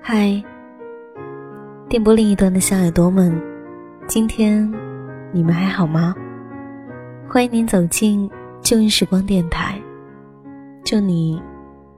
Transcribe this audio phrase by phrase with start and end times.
[0.00, 0.42] 嗨，
[1.88, 3.40] 电波另一端的小耳朵们，
[4.06, 4.70] 今天
[5.30, 6.14] 你们还好吗？
[7.28, 8.30] 欢迎您走进
[8.62, 9.78] 旧日时光电台，
[10.82, 11.40] 这里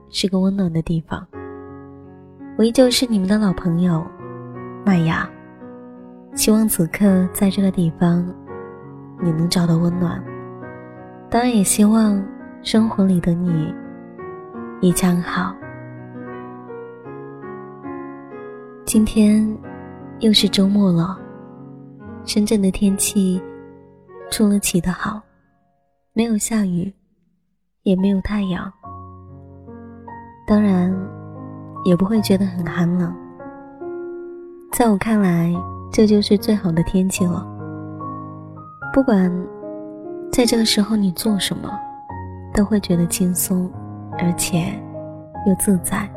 [0.09, 1.25] 是个温暖的地方。
[2.57, 4.05] 我依旧是你们的老朋友
[4.85, 5.27] 麦芽，
[6.35, 8.21] 希望此刻在这个地方
[9.21, 10.21] 你能找到温暖，
[11.29, 12.21] 当然也希望
[12.61, 13.73] 生活里的你
[14.81, 15.55] 一切好。
[18.83, 19.57] 今天
[20.19, 21.17] 又是周末了，
[22.23, 23.41] 深圳的天气
[24.29, 25.21] 出了奇的好，
[26.13, 26.93] 没有下雨，
[27.83, 28.71] 也没有太阳，
[30.47, 30.95] 当然
[31.83, 33.13] 也不会觉得很寒冷。
[34.71, 35.53] 在我看来，
[35.91, 37.45] 这就是最好的天气了。
[38.93, 39.31] 不管
[40.31, 41.69] 在这个时候你做什么，
[42.53, 43.69] 都会觉得轻松，
[44.19, 44.73] 而且
[45.47, 46.09] 又自在。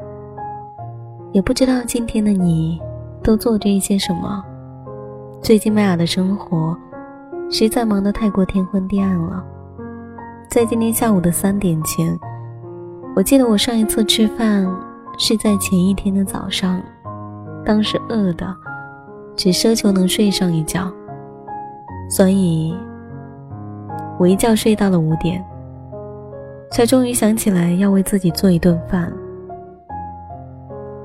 [1.32, 2.80] 也不知道今天的你
[3.22, 4.44] 都做着一些什么。
[5.44, 6.74] 最近麦雅的生活
[7.50, 9.44] 实在忙得太过天昏地暗了。
[10.48, 12.18] 在今天下午的三点前，
[13.14, 14.66] 我记得我上一次吃饭
[15.18, 16.82] 是在前一天的早上，
[17.62, 18.56] 当时饿的
[19.36, 20.90] 只奢求能睡上一觉，
[22.08, 22.74] 所以
[24.18, 25.44] 我一觉睡到了五点，
[26.70, 29.12] 才终于想起来要为自己做一顿饭。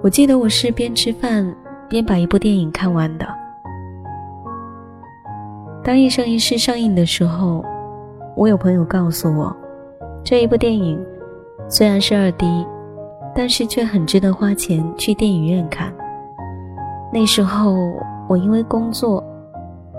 [0.02, 1.54] 我记得我是边吃饭
[1.90, 3.28] 边把一部电影看完的。
[5.84, 7.64] 当《一生一世》上映的时候，
[8.36, 9.56] 我有朋友告诉我，
[10.24, 11.04] 这一部电影
[11.68, 12.46] 虽然是二 D，
[13.34, 15.94] 但是却很值得花钱去电影院看。
[17.12, 17.76] 那时候
[18.28, 19.24] 我因为工作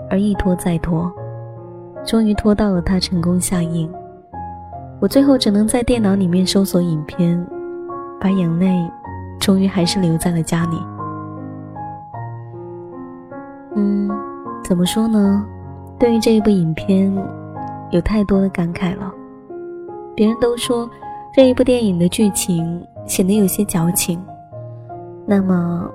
[0.09, 1.11] 而一拖再拖，
[2.05, 3.91] 终于拖到了它成功下映。
[4.99, 7.45] 我最后只能在电脑里面搜索影片，
[8.19, 8.89] 把眼泪。
[9.39, 10.77] 终于还是留在了家里。
[13.75, 14.07] 嗯，
[14.63, 15.43] 怎么说呢？
[16.01, 17.15] 对于这一部影片，
[17.91, 19.13] 有太多的感慨了。
[20.15, 20.89] 别人都说
[21.31, 24.19] 这一部电影的剧情显得有些矫情，
[25.27, 25.87] 那么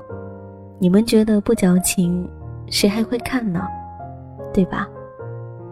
[0.78, 2.24] 你们觉得不矫情，
[2.68, 3.66] 谁还会看呢？
[4.54, 4.86] 对吧？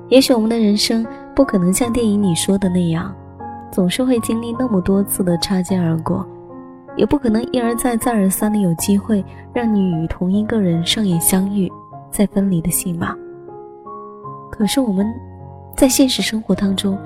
[0.08, 3.14] 也许我们的人生不可能像电影里说的那样，
[3.70, 6.26] 总是会经历那么多次的擦肩而过。
[6.96, 11.70] 也不可能一而再、再而三的有机会让你与同一个人上演相遇、
[12.10, 13.14] 再分离的戏码。
[14.56, 15.12] 可是我们，
[15.76, 16.96] 在现实生活当中，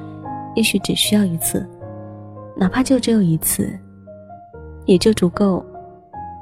[0.54, 1.66] 也许只需要一次，
[2.54, 3.72] 哪怕就只有一次，
[4.84, 5.64] 也就足够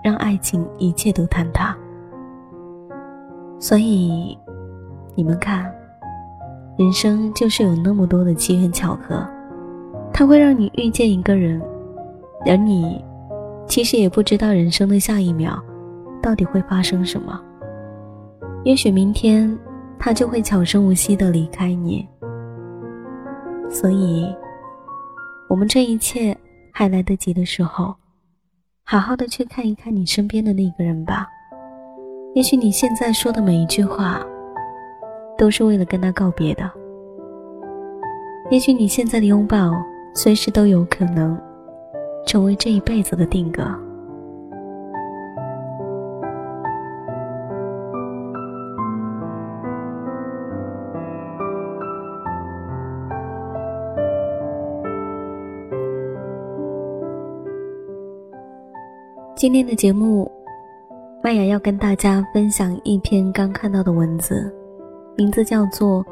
[0.02, 1.76] 让爱情一切都坍塌。
[3.60, 4.36] 所以，
[5.14, 5.72] 你们看，
[6.76, 9.24] 人生就是有那么多的机缘巧合，
[10.12, 11.62] 它会让你遇见一个人，
[12.46, 13.00] 而你。
[13.68, 15.62] 其实也不知道人生的下一秒，
[16.20, 17.40] 到底会发生什么。
[18.64, 19.56] 也许明天，
[19.98, 22.06] 他就会悄声无息的离开你。
[23.68, 24.34] 所以，
[25.48, 26.36] 我们这一切
[26.72, 27.94] 还来得及的时候，
[28.84, 31.26] 好好的去看一看你身边的那个人吧。
[32.34, 34.20] 也许你现在说的每一句话，
[35.36, 36.70] 都是为了跟他告别的。
[38.50, 39.70] 也许你现在的拥抱，
[40.14, 41.38] 随时都有可能。
[42.26, 43.62] 成为这一辈子的定格。
[59.36, 60.32] 今天的节目，
[61.22, 64.50] 麦雅要跟大家分享一篇刚看到的文字，
[65.14, 66.02] 名字叫做《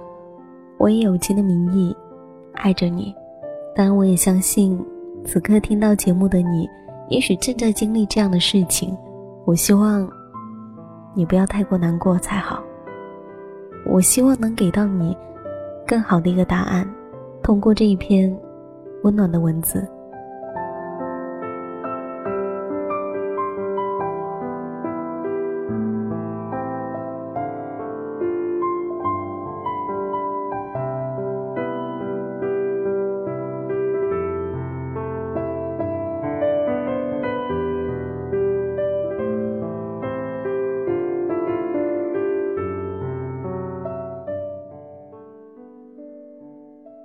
[0.77, 1.97] 我以友情的名义
[2.53, 3.05] 爱着你》，
[3.75, 4.79] 当然，我也相信。
[5.25, 6.69] 此刻听到节目的你，
[7.09, 8.95] 也许正在经历这样的事情。
[9.47, 10.07] 我希望
[11.15, 12.63] 你不要太过难过才好。
[13.87, 15.17] 我希望能给到你
[15.87, 16.87] 更好的一个答案，
[17.43, 18.39] 通过这一篇
[19.03, 19.89] 温暖的文字。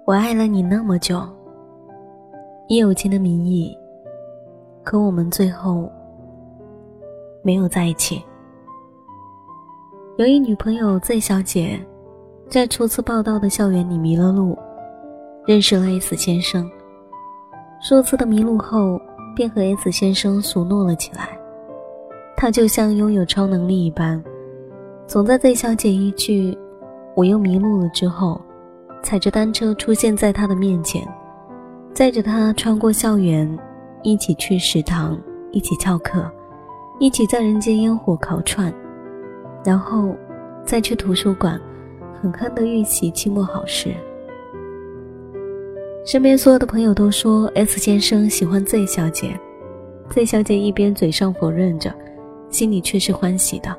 [0.09, 1.21] 我爱了你那么久，
[2.67, 3.77] 以友情的名义，
[4.83, 5.87] 可我们最后
[7.43, 8.19] 没有在一起。
[10.17, 11.79] 有一女朋友 Z 小姐，
[12.47, 14.57] 在初次报道的校园里迷了路，
[15.45, 16.67] 认识了 S 先生。
[17.79, 18.99] 数次的迷路后，
[19.35, 21.37] 便和 S 先生熟络了起来。
[22.35, 24.19] 他就像拥有超能力一般，
[25.05, 26.57] 总在 Z 小姐一句
[27.15, 28.41] “我又迷路了”之后。
[29.01, 31.07] 踩着单车出现在他的面前，
[31.93, 33.57] 载着他穿过校园，
[34.03, 35.19] 一起去食堂，
[35.51, 36.29] 一起翘课，
[36.99, 38.73] 一起在人间烟火烤串，
[39.65, 40.15] 然后
[40.65, 41.59] 再去图书馆，
[42.21, 43.93] 狠狠地预习期末考试。
[46.05, 49.39] 身边所有的朋友都说 S 先生喜欢 Z 小姐
[50.09, 51.93] ，Z 小姐一边嘴上否认着，
[52.49, 53.75] 心里却是欢喜的，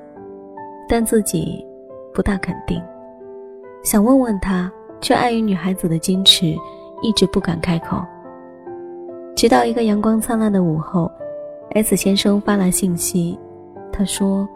[0.89, 1.65] 但自己
[2.13, 2.81] 不大肯定，
[3.85, 4.73] 想问问他。
[5.01, 6.55] 却碍于女孩子的矜持，
[7.03, 8.05] 一直不敢开口。
[9.35, 11.11] 直到一个阳光灿烂的午后
[11.71, 13.39] ，S 先生发来信息，
[13.93, 14.47] 他说：“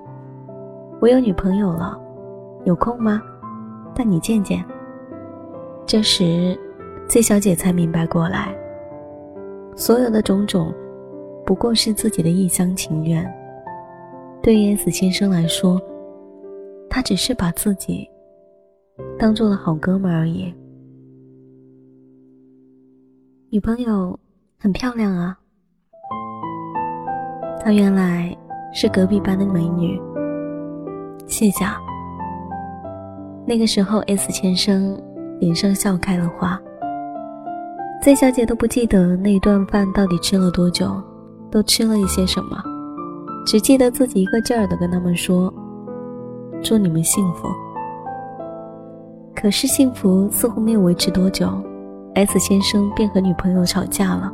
[1.00, 1.98] 我有女朋友了，
[2.64, 3.22] 有空吗？
[3.94, 4.62] 带你见见。”
[5.86, 6.58] 这时
[7.08, 8.54] ，Z 小姐才明白过来，
[9.76, 10.72] 所有的种种，
[11.46, 13.24] 不过是自己的一厢情愿。
[14.42, 15.80] 对于 S 先生来说，
[16.90, 18.08] 他只是把自己。
[19.18, 20.54] 当做了好哥们而已。
[23.50, 24.18] 女朋友
[24.58, 25.38] 很漂亮啊，
[27.60, 28.36] 她原来
[28.72, 30.00] 是隔壁班的美女。
[31.26, 31.64] 谢谢。
[33.46, 35.00] 那个时候，S 先生
[35.40, 36.60] 脸上笑开了花。
[38.02, 41.02] Z 小姐都不记得那一顿饭到底吃了多久，
[41.50, 42.62] 都吃了一些什么，
[43.46, 45.52] 只记得自己一个劲儿的跟他们说
[46.62, 47.48] ：“祝你们幸福。”
[49.34, 51.48] 可是幸福似乎没有维持多久
[52.14, 54.32] ，S 先生便和女朋友吵架了。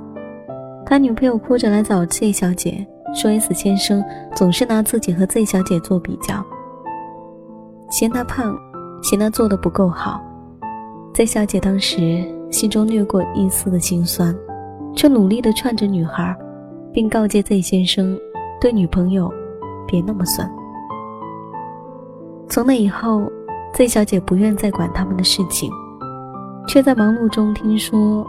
[0.85, 4.05] 他女朋友哭着来找 Z 小姐，说 S 先生
[4.37, 6.45] 总是拿自己和 Z 小姐做比较，
[7.91, 8.55] 嫌他胖，
[9.03, 10.21] 嫌他做的不够好。
[11.15, 14.37] Z 小姐当时心中掠过一丝的心酸，
[14.95, 16.37] 却努力地劝着女孩，
[16.93, 18.17] 并告诫 Z 先生
[18.61, 19.33] 对女朋友
[19.89, 20.49] 别那么酸。
[22.49, 23.23] 从那以后。
[23.81, 25.73] Z 小姐不愿再管他们的事情，
[26.69, 28.27] 却在忙碌中听说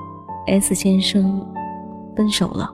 [0.48, 1.46] S 先生
[2.16, 2.74] 分手了。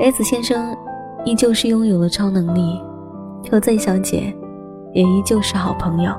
[0.00, 0.76] S 先生
[1.24, 2.82] 依旧是拥有了超能力，
[3.48, 4.36] 和 Z 小姐
[4.92, 6.12] 也依旧是好朋友，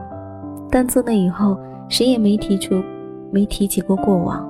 [0.71, 1.59] 但自那以后，
[1.89, 2.81] 谁也没提出、
[3.33, 4.47] 没提起过过往。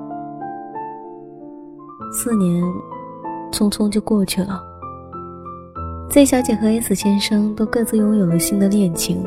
[2.12, 2.63] 四年
[3.51, 4.62] 匆匆就过去了。
[6.13, 9.25] Z 小姐和 S 先生都各自拥有了新的恋情，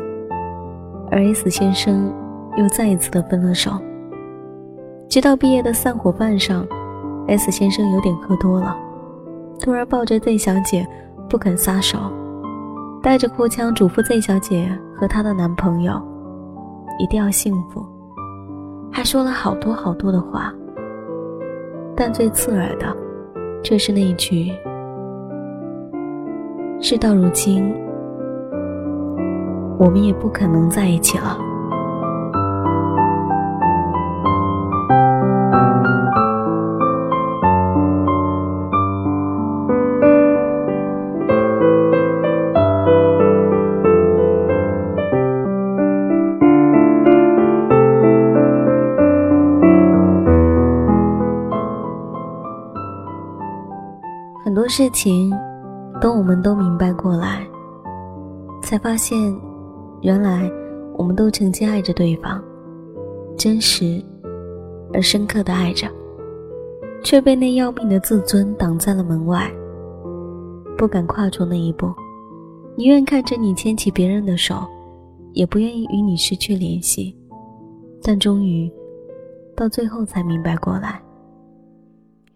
[1.10, 2.14] 而 S 先生
[2.56, 3.72] 又再一次的分了手。
[5.08, 6.64] 直到毕业的散伙饭上
[7.26, 8.76] ，S 先生有点喝多了，
[9.58, 10.86] 突然抱着 Z 小姐
[11.28, 11.98] 不肯撒手，
[13.02, 16.00] 带着哭腔嘱咐 Z 小姐和她的男朋友
[17.00, 17.84] 一定要幸福，
[18.92, 20.54] 还说了好多好多的话，
[21.96, 22.96] 但最刺耳的
[23.60, 24.52] 却是那一句。
[26.78, 27.74] 事到如今，
[29.76, 31.36] 我们也不可能在一起了。
[54.44, 55.45] 很多事情。
[56.06, 57.44] 等我们都明白过来，
[58.62, 59.18] 才发现，
[60.02, 60.48] 原来
[60.96, 62.40] 我们都曾经爱着对方，
[63.36, 64.00] 真实
[64.94, 65.88] 而深刻的爱着，
[67.02, 69.50] 却被那要命的自尊挡在了门外，
[70.78, 71.92] 不敢跨出那一步，
[72.76, 74.64] 宁愿看着你牵起别人的手，
[75.32, 77.18] 也不愿意与你失去联系。
[78.00, 78.72] 但终于，
[79.56, 81.02] 到最后才明白过来，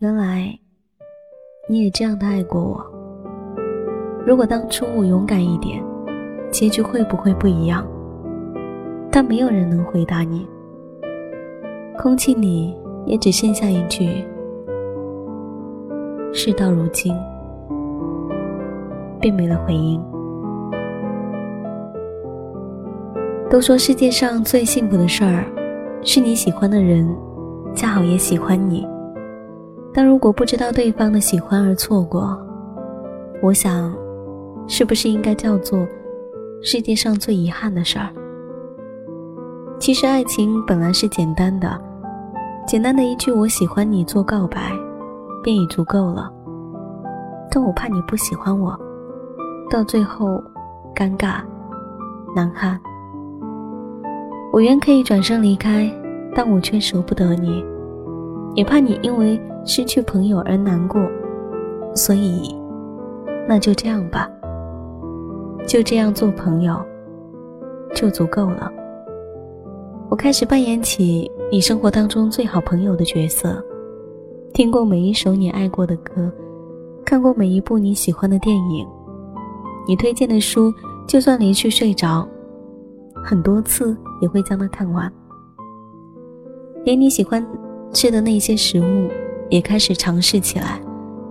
[0.01, 0.59] 原来
[1.69, 3.00] 你也这样的爱过我。
[4.27, 5.83] 如果当初我勇敢一点，
[6.51, 7.87] 结局会不会不一样？
[9.11, 10.47] 但没有人能回答你。
[11.99, 12.75] 空气里
[13.07, 14.25] 也只剩下一句
[16.33, 17.15] ：“事到如今，
[19.21, 20.01] 并没了回音。”
[23.51, 25.45] 都说世界上最幸福的事儿，
[26.03, 27.09] 是你喜欢的人，
[27.75, 28.87] 恰好也喜欢你。
[29.93, 32.39] 但如果不知道对方的喜欢而错过，
[33.43, 33.93] 我想。
[34.67, 35.87] 是不是应该叫做
[36.63, 38.09] 世界上最遗憾的事儿？
[39.79, 41.81] 其实爱情本来是简单的，
[42.67, 44.73] 简单的一句“我喜欢你”做告白，
[45.43, 46.31] 便已足够了。
[47.51, 48.79] 但我怕你不喜欢我，
[49.71, 50.43] 到最后
[50.95, 51.41] 尴尬
[52.37, 52.79] 难堪。
[54.53, 55.91] 我原可以转身离开，
[56.35, 57.65] 但我却舍不得你，
[58.55, 61.01] 也怕你因为失去朋友而难过，
[61.95, 62.55] 所以，
[63.49, 64.29] 那就这样吧，
[65.71, 66.85] 就这样做朋友，
[67.95, 68.69] 就足够了。
[70.09, 73.65] 我开始扮演起你生活当中最好朋友的角色，
[74.53, 76.29] 听过每一首你爱过的歌，
[77.05, 78.85] 看过每一部你喜欢的电影，
[79.87, 80.75] 你推荐的书，
[81.07, 82.29] 就算连续睡着
[83.25, 85.09] 很多次，也会将它看完。
[86.85, 87.47] 连你喜欢
[87.93, 89.09] 吃的那些食物，
[89.49, 90.81] 也开始尝试起来，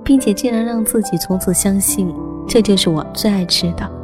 [0.02, 2.10] 并且竟然让自己从此相信
[2.48, 3.99] 这就是我最爱吃的，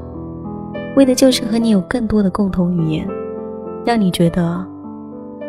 [0.95, 3.07] 为的就是和你有更多的共同语言。
[3.85, 4.65] 让你觉得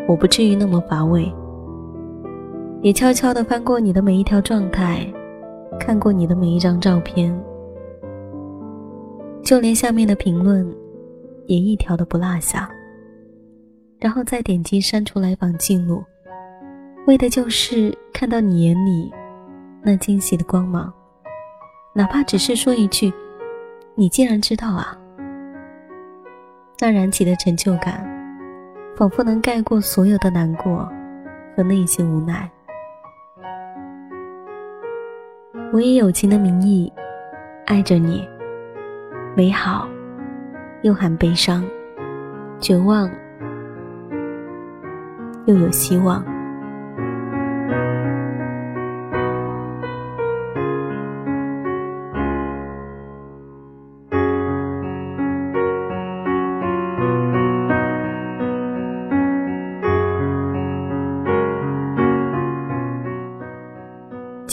[0.06, 1.32] 我不至于那么乏味，
[2.82, 5.10] 也悄悄地翻过你的每一条状态，
[5.80, 7.34] 看过你的每一张照片，
[9.42, 10.70] 就连下面的评论
[11.46, 12.68] 也一条都不落下，
[13.98, 16.04] 然后再点击删除来访记录，
[17.06, 19.10] 为的就是看到你眼里
[19.82, 20.92] 那惊喜的光芒，
[21.94, 23.10] 哪怕只是说一句
[23.96, 24.94] “你竟然知道啊”，
[26.78, 28.04] 那燃起的成就感。
[28.97, 30.90] 仿佛能盖过所有的难过
[31.54, 32.50] 和内心无奈。
[35.71, 36.90] 我以友情的名义
[37.66, 38.26] 爱着你，
[39.37, 39.87] 美好
[40.80, 41.62] 又含悲伤，
[42.59, 43.11] 绝望
[45.45, 46.25] 又有希望。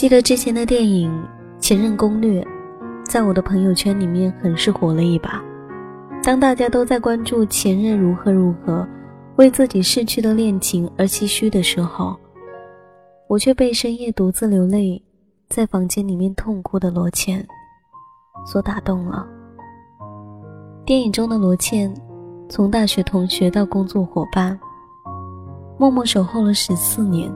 [0.04, 1.10] 记得之前的电影
[1.58, 2.42] 《前任攻略》，
[3.06, 5.42] 在我的朋友圈里面很是火了一把。
[6.22, 8.86] 当大家都在关注前任如何如何，
[9.36, 12.14] 为自己逝去的恋情而唏嘘的时候，
[13.28, 15.02] 我却被深夜独自流泪，
[15.48, 17.42] 在房间里面痛哭的罗茜
[18.44, 19.26] 所打动了。
[20.84, 21.90] 电影中的罗茜，
[22.50, 24.60] 从大学同学到工作伙伴，
[25.78, 27.32] 默默守候了十四年。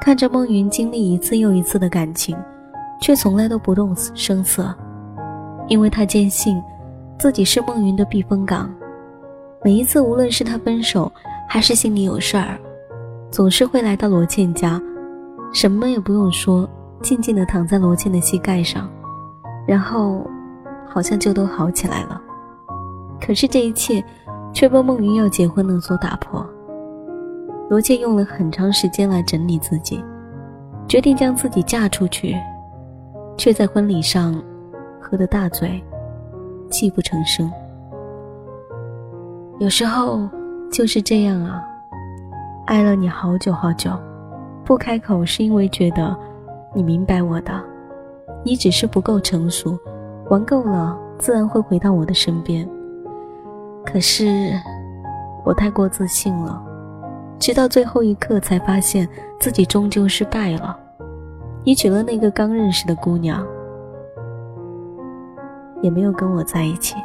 [0.00, 2.36] 看着孟云经历一次又一次的感情，
[3.00, 4.74] 却从来都不动声色，
[5.68, 6.62] 因为他坚信
[7.18, 8.72] 自己是孟云的避风港。
[9.62, 11.12] 每一次，无论是他分手
[11.48, 12.58] 还是心里有事儿，
[13.30, 14.80] 总是会来到罗茜家，
[15.52, 16.68] 什么也不用说，
[17.02, 18.88] 静静地躺在罗茜的膝盖上，
[19.66, 20.24] 然后
[20.86, 22.20] 好像就都好起来了。
[23.20, 24.02] 可是这一切，
[24.54, 26.48] 却被孟云要结婚了所打破。
[27.68, 30.02] 罗茜用了很长时间来整理自己，
[30.88, 32.34] 决定将自己嫁出去，
[33.36, 34.42] 却在婚礼上
[34.98, 35.82] 喝得大醉，
[36.70, 37.50] 泣不成声。
[39.58, 40.26] 有时候
[40.72, 41.62] 就是这样啊，
[42.66, 43.90] 爱了你好久好久，
[44.64, 46.16] 不开口是因为觉得
[46.74, 47.52] 你明白我的，
[48.42, 49.78] 你只是不够成熟，
[50.30, 52.66] 玩够了自然会回到我的身边。
[53.84, 54.52] 可是
[55.44, 56.64] 我太过自信了。
[57.38, 60.78] 直到最后一刻，才发现自己终究失败了。
[61.64, 63.46] 你娶了那个刚认识的姑娘，
[65.82, 66.96] 也没有跟我在一起。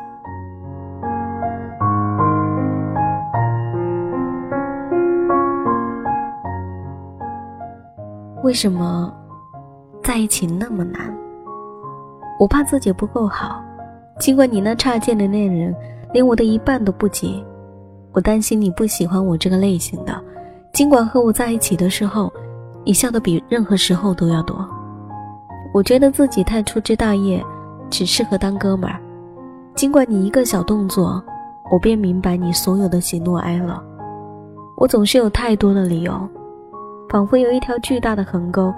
[8.42, 9.13] 为什么
[10.02, 11.02] 在一起那么难？
[12.40, 13.63] 我怕自己不够好，
[14.20, 15.74] 尽管你那差劲的恋人
[16.12, 17.46] 连我的一半都不及。
[18.13, 20.15] 我担心你不喜欢我这个类型的，
[20.72, 22.32] 尽管和我在一起的时候，
[22.86, 24.65] 你笑得比任何时候都要多。
[25.74, 27.43] 我觉得自己太粗枝大叶，
[27.89, 29.00] 只适合当哥们儿。
[29.74, 31.22] 尽管你一个小动作，
[31.72, 33.82] 我便明白你所有的喜怒哀乐。
[34.77, 36.13] 我总是有太多的理由，
[37.10, 38.72] 仿佛有一条巨大的横沟，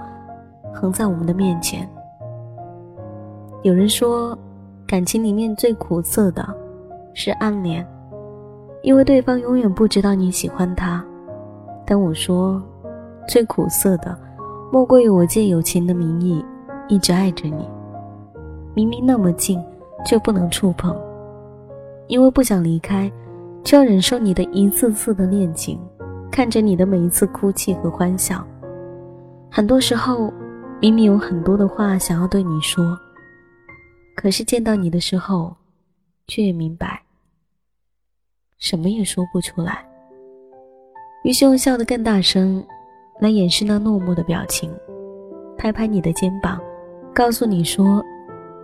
[0.72, 1.86] 横在我们的面前。
[3.62, 4.38] 有人说，
[4.86, 6.42] 感情里面最苦涩的，
[7.12, 7.86] 是暗恋。
[8.86, 11.04] 因为对方永远不知道你喜欢他，
[11.84, 12.62] 但我说，
[13.26, 14.16] 最苦涩的，
[14.70, 16.44] 莫过于我借友情的名义，
[16.86, 17.68] 一直爱着你。
[18.74, 19.60] 明明那么近，
[20.04, 20.96] 却不能触碰，
[22.06, 23.10] 因为不想离开，
[23.64, 25.80] 就要忍受你的一次次的恋情，
[26.30, 28.46] 看着你的每一次哭泣和欢笑。
[29.50, 30.32] 很多时候，
[30.80, 32.96] 明明有很多的话想要对你说，
[34.14, 35.56] 可是见到你的时候，
[36.28, 37.02] 却也明白。
[38.58, 39.86] 什么也说不出来。
[41.24, 42.64] 于是用笑得更大声，
[43.20, 44.70] 来掩饰那落寞的表情，
[45.58, 46.60] 拍拍你的肩膀，
[47.14, 48.02] 告诉你说，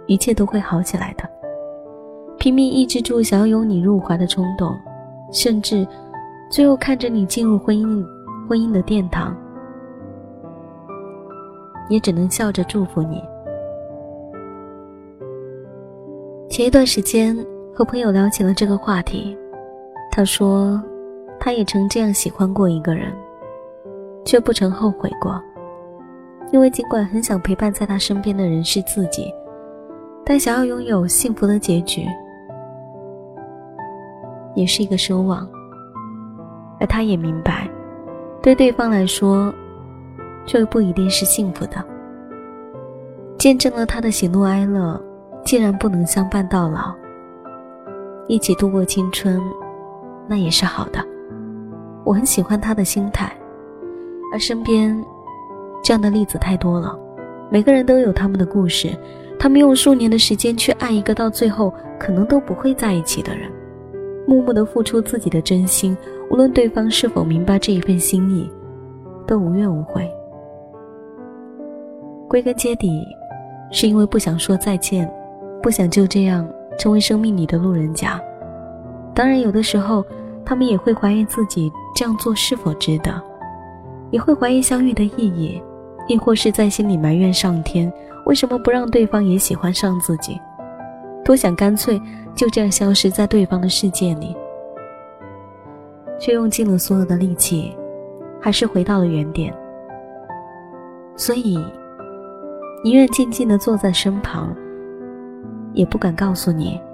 [0.07, 1.29] 一切都会好起来的。
[2.39, 4.75] 拼命抑制住想要拥你入怀的冲动，
[5.31, 5.87] 甚至
[6.51, 8.05] 最后看着你进入婚姻
[8.49, 9.37] 婚姻的殿堂，
[11.89, 13.23] 也只能笑着祝福你。
[16.49, 17.37] 前一段时间
[17.75, 19.37] 和朋友聊起了这个话题，
[20.15, 20.79] 他说，
[21.41, 23.11] 他也曾这样喜欢过一个人，
[24.27, 25.43] 却不曾后悔过，
[26.53, 29.33] 因为尽管很想陪伴在他身边的人是自己，
[30.23, 32.07] 但想要拥有幸福的结局。
[34.55, 35.49] 也是一个奢望，
[36.79, 37.67] 而他也明白，
[38.43, 39.51] 对对方来说，
[40.45, 41.83] 这不一定是幸福的。
[43.39, 45.03] 见证了他的喜怒哀乐，
[45.43, 46.95] 既然不能相伴到老，
[48.29, 49.41] 一起度过青春，
[50.29, 51.05] 那也是好的。
[52.05, 53.33] 我很喜欢他的心态，
[54.33, 55.05] 而身边
[55.85, 56.99] 这样的例子太多了。
[57.51, 58.91] 每个人都有他们的故事，
[59.39, 63.51] 他们用数年的时间去爱一个到最后可能都不会在一起的人。
[64.27, 65.97] 默默的付出自己的真心，
[66.31, 68.51] 无论对方是否明白这一份心意，
[69.27, 70.11] 都无怨无悔。
[72.29, 73.05] 归根结底，
[73.71, 75.13] 是因为不想说再见，
[75.63, 76.49] 不想就这样
[76.79, 78.21] 成为生命里的路人甲。
[79.15, 80.05] 当然，有的时候
[80.45, 83.23] 他们也会怀疑自己这样做是否值得，
[84.11, 85.63] 也会怀疑相遇的意义，
[86.09, 87.93] 亦或是在心里埋怨上天
[88.27, 90.41] 为什么不让对方也喜欢上自己。
[91.25, 92.01] 多想干脆
[92.35, 94.35] 就这样消失在对方的世界里，
[96.19, 97.77] 却用尽了所有的力气，
[98.41, 99.55] 还是回到了原点。
[101.15, 101.63] 所以，
[102.83, 104.53] 宁愿静静的坐在身旁，
[105.75, 106.81] 也不敢告诉你“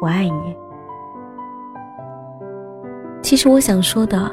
[0.00, 0.56] 我爱你”。
[3.22, 4.30] 其实我想说的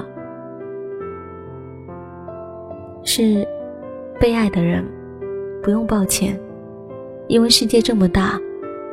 [3.03, 3.47] 是，
[4.19, 4.85] 被爱的人
[5.61, 6.39] 不用抱歉。
[7.27, 8.39] 因为世界这么大，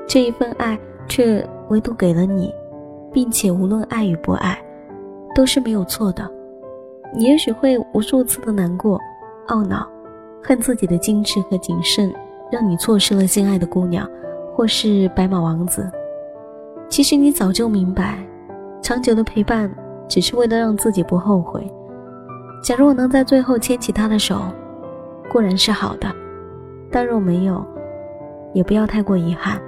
[0.07, 0.79] 这一份爱
[1.09, 2.55] 却唯独给了你，
[3.13, 4.57] 并且无论爱与不爱，
[5.35, 6.31] 都是没有错的。
[7.13, 8.99] 你也许会无数次的难过、
[9.49, 9.87] 懊恼，
[10.43, 12.15] 恨自己的矜持和谨慎，
[12.53, 14.09] 让你错失了心爱的姑娘，
[14.55, 15.91] 或是白马王子。
[16.91, 18.19] 其实你早就明白，
[18.83, 19.73] 长久的陪伴
[20.09, 21.65] 只是为了让自己不后悔。
[22.65, 24.43] 假如我能在最后牵起他的手，
[25.31, 26.13] 固然是好的，
[26.91, 27.65] 但若没有，
[28.53, 29.63] 也不要太过遗憾，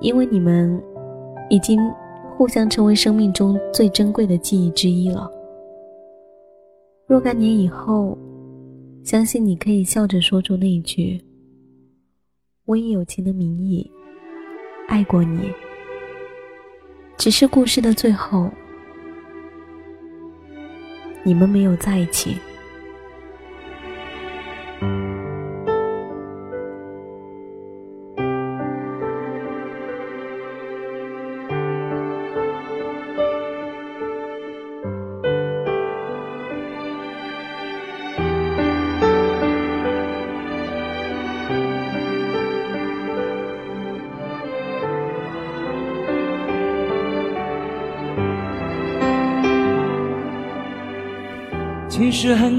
[0.00, 0.78] 因为你们
[1.48, 1.80] 已经
[2.36, 5.28] 互相成为生命中最珍贵的记忆之一了。
[7.06, 8.16] 若干年以后，
[9.02, 11.18] 相信你可以笑着说出那一句
[12.66, 13.90] ：“我以友情的名义
[14.86, 15.50] 爱过你。”
[17.22, 18.50] 只是故事的最后，
[21.22, 22.36] 你们没有在一起。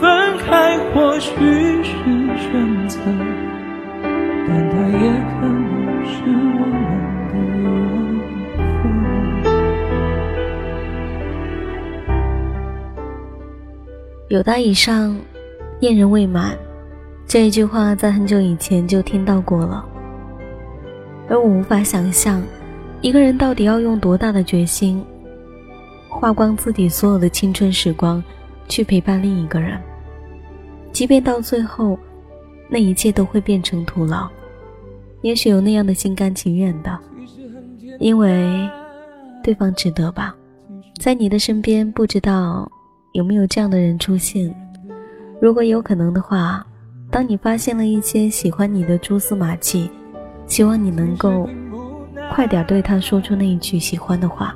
[0.00, 1.30] 分开或许
[1.82, 1.92] 是
[2.38, 2.98] 选择，
[4.46, 4.98] 但它也
[5.30, 6.76] 可能是我们
[7.28, 9.44] 的缘分。
[14.28, 15.16] 有道以上，
[15.80, 16.56] 恋人未满，
[17.26, 19.84] 这一句话在很久以前就听到过了，
[21.28, 22.42] 而我无法想象，
[23.00, 25.04] 一个人到底要用多大的决心。
[26.08, 28.22] 花光自己所有的青春时光
[28.68, 29.80] 去陪伴另一个人，
[30.92, 31.98] 即便到最后，
[32.68, 34.28] 那一切都会变成徒劳。
[35.22, 36.98] 也许有那样的心甘情愿的，
[37.98, 38.68] 因为
[39.42, 40.34] 对方值得吧。
[40.98, 42.70] 在你的身边，不知道
[43.12, 44.54] 有没有这样的人出现。
[45.40, 46.64] 如果有可能的话，
[47.10, 49.90] 当你发现了一些喜欢你的蛛丝马迹，
[50.46, 51.48] 希望你能够
[52.30, 54.54] 快点对他说出那一句喜欢的话。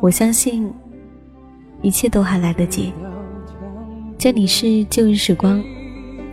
[0.00, 0.72] 我相信
[1.82, 2.92] 一切都还来得及。
[4.18, 5.62] 这里是旧日时光，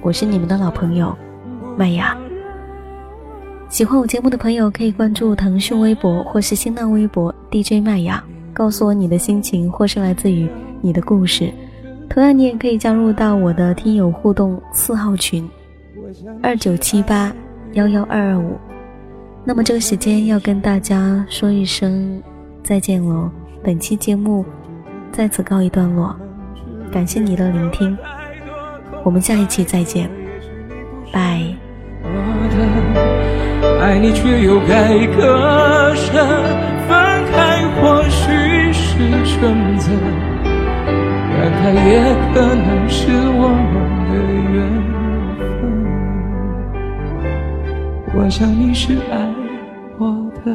[0.01, 1.15] 我是你们的老朋友
[1.77, 2.17] 麦芽。
[3.69, 10.47] 喜欢我节目的朋友可以关注腾讯微博或是新浪微博 DJ 麦芽，告诉我你的心情或是来自于
[10.81, 11.51] 你的故事。
[12.09, 15.47] 同样，你也可以加入到我的听友互动四号群
[16.41, 17.33] 二九七八
[17.73, 18.55] 幺幺二二五。
[19.43, 22.21] 那么这个时间要跟大家说一声
[22.63, 23.29] 再见喽。
[23.63, 24.45] 本期节目
[25.15, 26.13] 在此告一段落，
[26.91, 27.97] 感谢你的聆听，
[29.01, 30.09] 我们下一期再见，
[31.13, 31.41] 拜。
[32.03, 32.09] 我
[32.51, 32.55] 的
[33.81, 36.11] 爱你却又该割舍，
[36.89, 36.91] 分
[37.31, 39.39] 开或许是选
[39.77, 39.89] 择，
[40.43, 43.73] 但它也可能是我们
[44.11, 44.13] 的
[44.51, 44.53] 缘
[45.47, 45.63] 分。
[48.17, 49.15] 我想你是爱
[49.97, 50.51] 我的，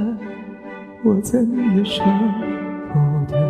[1.03, 2.05] 我怎也舍
[2.93, 2.99] 不
[3.33, 3.50] 得。